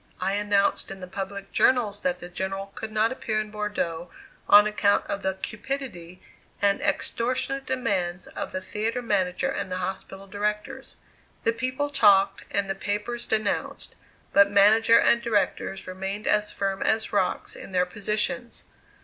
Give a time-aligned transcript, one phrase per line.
[0.19, 4.09] I announced in the public journals that the General could not appear in Bordeaux
[4.49, 6.23] on account of the cupidity
[6.59, 10.95] and extortionate demands of the theatre manager and the hospital directors.
[11.43, 13.95] The people talked and the papers denounced;
[14.33, 18.63] but manager and directors remained as firm as rocks in their positions.